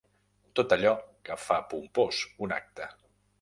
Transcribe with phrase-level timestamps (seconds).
[0.59, 0.93] Tot allò
[1.29, 2.89] que fa pompós un acte.